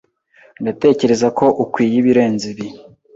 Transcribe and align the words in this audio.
Ndatekereza 0.61 1.27
ko 1.37 1.45
ukwiye 1.63 1.95
ibirenze 2.01 2.45
ibi. 2.53 2.67